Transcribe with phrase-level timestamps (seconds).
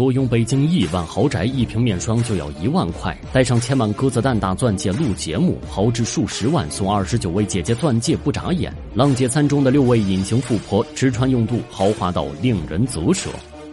[0.00, 8.72] 坐拥北京亿万豪宅，一瓶面霜就要一万块，带上千万鸽子蛋大钻戒录节目，豪掷数十万送二十九位姐姐钻戒不眨眼。
[8.94, 13.28] 浪姐三中的六位隐形富婆，吃穿用度豪华到令人啧舌。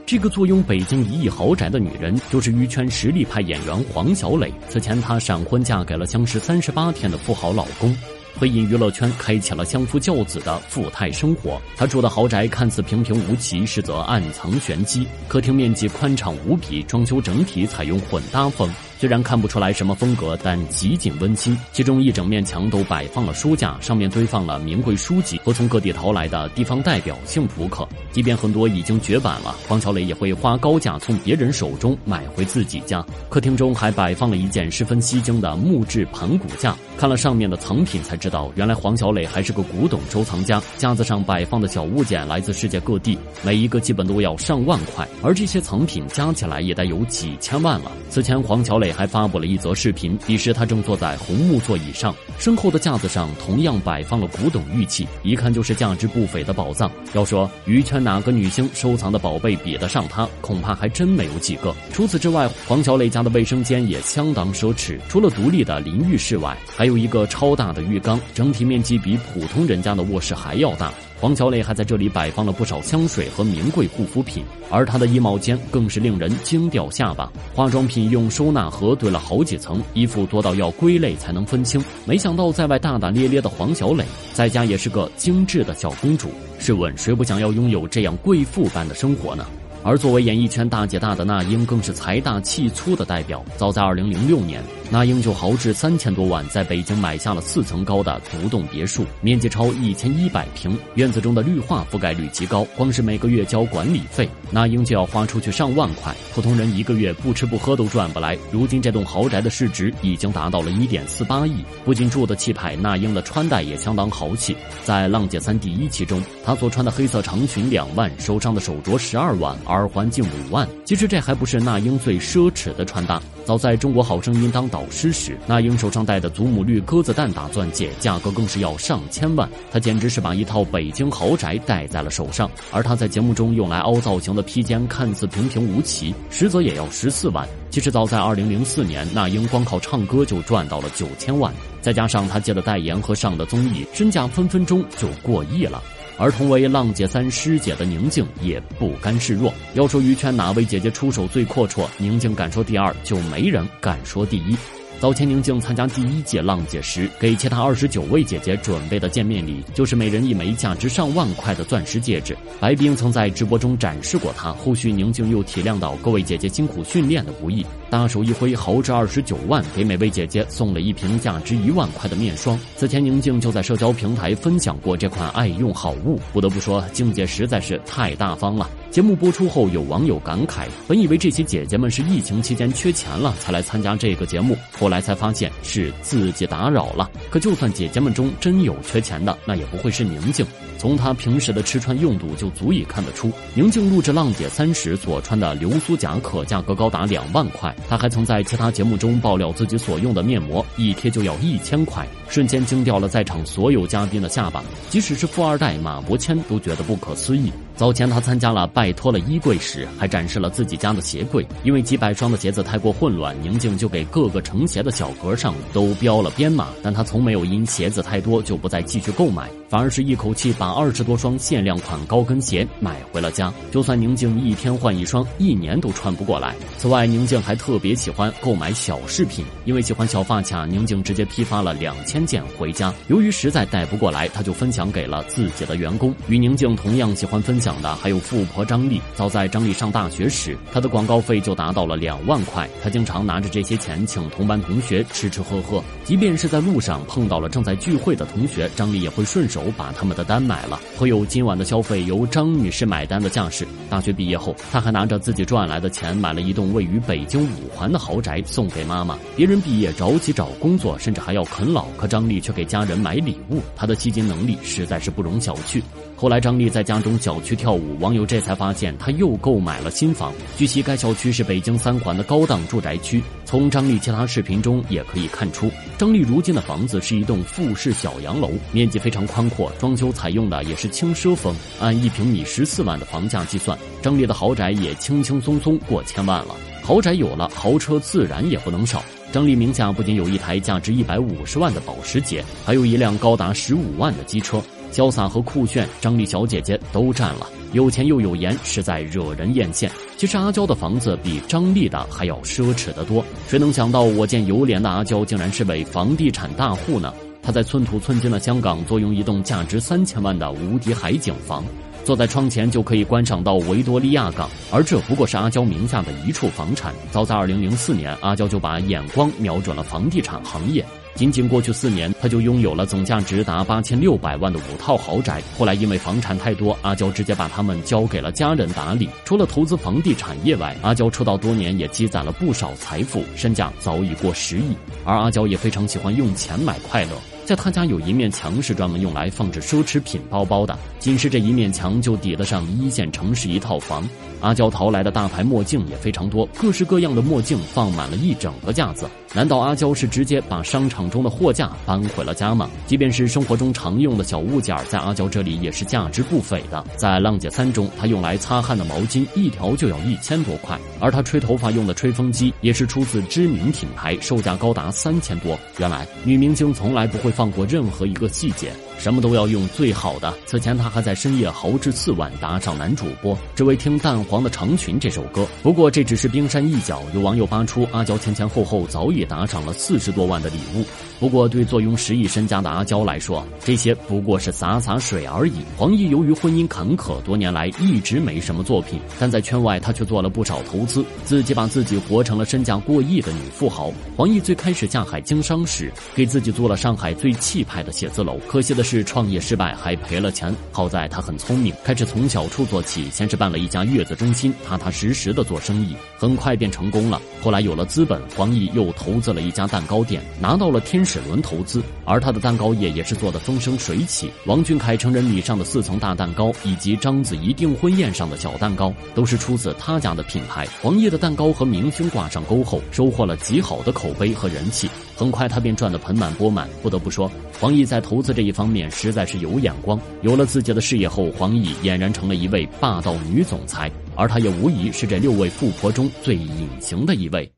[0.05, 4.53] 这个坐拥北京一亿豪宅的女人，就是娱圈实力派演员黄小磊。
[4.67, 7.96] 此前她闪婚嫁给了相识三十八天的富豪老公。
[8.40, 11.62] 会引娱乐圈开启了相夫教子的富态生活。
[11.76, 15.08] 他住的豪宅看似平平无奇，实则暗藏玄机。
[15.28, 18.71] 客厅面积宽敞无比，装修整体采用混搭风。
[18.99, 21.55] 虽然看不出来什么风格，但极尽温馨。
[21.71, 27.88] 其中一整面墙都摆放了书架，上面堆放了名贵书籍和从各地淘来的地方代表性扑克。
[28.11, 33.05] 即便很多已经绝版了，黄小磊也会花高价从别人手中买回自己家。
[33.29, 40.59] 客厅中还摆放了一件十分吸睛的木质盘骨架，看了上面的藏品才知道，原来黄小磊还是个古董收藏家。
[40.75, 47.91] 架子上摆放的小物件来自世界各地，每一个基本都要上万块，而这些藏品加起来也得有几千万了。
[48.09, 48.86] 此前黄小磊。
[48.91, 56.91] 还发布了一则视频，彼时他正坐在红木座椅上，身后的架子上同样摆放了古董玉器，一看就是价值不菲的宝藏。
[57.13, 61.75] 要说娱圈哪个女星收藏的宝贝比得上他，恐怕还真没有几个。
[61.91, 70.91] 除此之外，黄小磊家的卫生间也相当奢侈，除了独立的淋浴室外，还有一个超大的浴缸，整体面积比普通人家的卧室还要大。
[71.19, 77.31] 黄小磊还在这里摆放了不少香水和名贵护肤品，而他的衣帽间更是令人惊掉下巴。
[77.55, 81.83] 化妆品用收纳核对了好几层，衣服多到要归类才能分清。
[82.06, 86.30] 没想到在外大大咧咧的黄小磊，在家也是个精致的小公主。
[86.59, 89.44] 试问谁不想要拥有这样贵妇般的生活呢？
[89.83, 93.44] 而作为演艺圈大姐大的那英，更是财大气粗的代表。
[93.56, 94.61] 早在2006年。
[94.89, 108.38] 那英就豪掷三千多万，在北京买下了四层高的独栋别墅，面积超一千一百平，院子中的绿化覆盖率极高，光是每个月交管理费，那英就要花出去上万块，普通人一个月不吃不喝都赚不来。
[108.50, 114.56] 如今这栋豪宅的市值已经达到了一点四八亿，不仅住的气派，那英的穿戴也相当豪气。
[114.85, 120.67] 在《浪姐三》第一期中，她所穿的黑色长裙两万，手上的手镯十二万，耳环近五万。
[120.83, 123.22] 其实这还不是那英最奢侈的穿搭。
[123.45, 129.50] 早在中国好声音当导师时，那英手上戴的祖母绿鸽子蛋打钻戒，价格更是要上千万。
[129.72, 132.50] 她简直是把一套北京豪宅戴在了手上。
[132.72, 137.47] 而她在节目中用来凹造型的披肩，看似平平无奇，实则也要十四万。
[137.69, 145.81] 其实早在二零零四年，那英光靠唱歌就赚到了九千万，再加上她接的代言和上的综艺，身价分分钟就过亿了。
[146.17, 149.53] 而同为浪姐三师姐的宁静也不甘示弱。
[149.73, 154.57] 要说娱圈哪位姐姐出手最阔绰，宁静敢说第二，就没人敢说第一。
[155.00, 162.35] 早前宁静参加第一届浪姐时，给其他二十九位姐姐准备的见面礼，就是每人一枚价值上万块的钻石戒指。
[162.59, 164.51] 白冰曾在直播中展示过它。
[164.53, 172.59] 后续宁静又体谅到各位姐姐辛苦训练的不易，大手一挥，豪掷二十九万，给每位姐姐送了一瓶价值一万块的面霜。
[172.75, 178.70] 此前宁静就在社交平台分享过这款爱用好物，不得不说，静姐实在是太大方了。
[178.92, 187.09] 节目播出后，有网友感慨：本以为这些姐姐们是疫情期间缺钱了才来参加这个节目，后来才发现是自己打扰了。
[187.30, 190.46] 可就算姐姐们中真有缺钱的，那也不会是宁静。
[190.78, 197.74] 从她平时的吃穿用度就足以看得出，宁静录制《浪姐三》时所穿的流苏夹克价格高达两万块。
[197.89, 204.63] 他还曾在其他节目中爆料自己所用的面膜一贴就要一千块，瞬间惊掉了在场所有嘉宾的下巴。
[204.89, 207.51] 即使是富二代马伯骞都觉得不可思议。
[207.77, 211.45] 早前他参加了拜托了衣柜时，还展示了自己家的鞋柜。
[211.63, 216.69] 因为几百双的鞋子太过混乱，宁静就给各个成鞋的小格上都标了编码。
[216.81, 223.53] 但他从没有因鞋子太多就不再继续购买，反而是一口气把二十多双限量款高跟鞋买回了家。
[223.71, 226.55] 就算宁静一天换一双，一年都穿不过来。
[226.79, 232.91] 此外，宁静还特别喜欢购买小饰品，因为喜欢小发卡，宁静直接批发了两千件回家。
[233.07, 236.11] 由于实在带不过来，他就分享给了自己的员工。
[236.27, 237.66] 与宁静同样喜欢分享。
[237.67, 239.01] 讲的还有富婆张丽。
[239.13, 242.65] 早在张丽上大学时，她的广告费就达到了两万块。
[242.81, 253.68] 她经常拿着这些钱请同班同学吃吃喝喝，即便是在路上碰到了正在聚会的同学，张丽也会顺手把他们的单买了，会有今晚的消费由张女士买单的架势。
[253.89, 259.19] 大学毕业后，她还拿着自己赚来的钱买了一栋位于北京五环的豪宅送给妈妈。
[259.36, 263.62] 别人毕业着急找工作，甚至还要啃老，可张丽却给家人买礼物。
[263.75, 265.81] 她的吸金能力实在是不容小觑。
[266.19, 270.34] 后来张丽在家中小区跳舞，网友这才发现她又购买了新房。
[270.58, 273.22] 据悉，该小区是北京三环的高档住宅区。
[273.46, 281.56] 从张丽其他视频中也可以看出，张丽如今的房子是一栋复式小洋楼，面积非常宽阔，装修采用的也是轻奢风。
[281.80, 286.56] 按一平米十四万的房价计算，张丽的豪宅也轻轻松松过千万了。
[286.81, 289.04] 豪宅有了，豪车自然也不能少。
[289.31, 294.60] 张丽名下不仅有一台价值一百五十万的保时捷，还有一辆高达十五万的机车。
[294.92, 297.48] 潇洒和酷炫，张丽小姐姐都占了。
[297.74, 299.89] 有钱又有颜，实在惹人艳羡。
[300.16, 303.24] 其实阿娇的房子比张丽的还要奢侈得多。
[303.48, 307.13] 谁能想到我见犹怜的阿娇竟然是位房地产大户呢？
[307.44, 311.63] 她在寸土寸金的香港坐拥一栋价值三千万的无敌海景房，
[312.04, 314.50] 坐在窗前就可以观赏到维多利亚港。
[314.72, 316.94] 而这不过是阿娇名下的一处房产。
[317.12, 320.83] 早在二零零四年，阿娇就把眼光瞄准了房地产行业。
[321.18, 325.42] 仅仅过去四年，他就拥有了总价值达八千六百万的五套豪宅。
[325.58, 329.10] 后来因为房产太多，阿娇直接把他们交给了家人打理。
[329.25, 334.78] 除了投资房地产业外，阿娇出道多年也积攒了不少财富，身价早已过十亿。
[335.04, 337.14] 而阿娇也非常喜欢用钱买快乐。
[337.46, 344.08] 在他家有一面墙是专门用来放置奢侈品包包的，仅是这一面墙就抵得上一线城市一套房。
[344.42, 349.07] 阿娇淘来的大牌墨镜也非常多，各式各样的墨镜放满了一整个架子。
[349.34, 352.69] 难道阿娇是直接把商场中的货架搬回了家吗？
[352.88, 356.84] 即便是生活中常用的小物件，在阿娇这里也是价值不菲的。
[356.98, 365.57] 在《浪姐三》中，她用来擦汗的毛巾一条就要一千多块，而她吹头发用的吹风机也是出自知名品牌，售价高达三千多。
[365.78, 367.31] 原来女明星从来不会。
[367.38, 370.33] 放过任何一个细节，什么都要用最好的。
[370.48, 375.47] 此前她还在深夜豪掷四万打赏男主播，只为听蛋黄的《长裙》这首歌。
[375.63, 380.85] 不过这只是冰山一角，有网友扒出阿娇前前后后早已打赏了四十多万的礼物。
[381.19, 385.53] 不过对坐拥十亿身家的阿娇来说，这些不过是洒洒水而已。
[385.75, 393.91] 黄奕由于婚姻坎坷，多年来一直没什么作品，但在圈外他却做了不少投资，自己把自己活成了身价过亿的女富豪。
[394.15, 400.56] 黄奕最开始下海经商时，给自己租了上海最气派的写字楼，可惜的是创业失败，还赔了钱。
[400.71, 407.22] 好在他很聪明，开始从小处做起，先是办了一家月子中心，踏踏实实的做生意，很快便成功了。
[407.42, 414.30] 后来有了资本，黄奕又投资了一家蛋糕店，拿到了天使轮投资，而他的蛋糕业也是做的风生水起。
[414.46, 420.68] 王俊凯成人礼上的四层大蛋糕，以及章子怡订婚宴上的小蛋糕，都是出自他家的品牌。
[420.81, 424.90] 黄奕的蛋糕和明星挂上钩后，收获了极好的口碑和人气。
[425.16, 426.68] 很快，他便赚得盆满钵满。
[426.81, 430.00] 不得不说，黄奕在投资这一方面实在是有眼光。
[430.22, 437.56] 有了自己的事业后，黄奕俨然成了一位霸道女总裁，而她也无疑是这六位富婆中最隐形的一位。